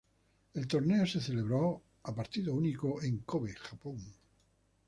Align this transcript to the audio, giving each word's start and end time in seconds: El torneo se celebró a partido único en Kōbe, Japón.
El 0.55 0.65
torneo 0.67 1.05
se 1.05 1.21
celebró 1.21 1.83
a 2.01 2.15
partido 2.15 2.55
único 2.55 3.03
en 3.03 3.23
Kōbe, 3.23 3.55
Japón. 3.55 3.99